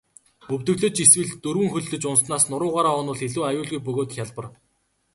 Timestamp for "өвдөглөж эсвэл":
0.53-1.31